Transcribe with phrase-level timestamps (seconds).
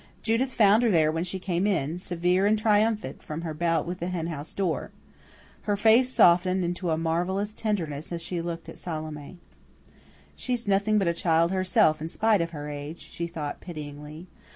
[0.23, 3.99] Judith found her there when she came in, severe and triumphant, from her bout with
[3.99, 4.89] the henhouse door.
[5.69, 9.37] Her face softened into marvelous tenderness as she looked at Salome.
[10.35, 14.25] "She's nothing but a child herself in spite of her age," she thought pityingly.